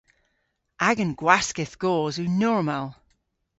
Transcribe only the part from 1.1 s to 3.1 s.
gwaskedh goos yw normal.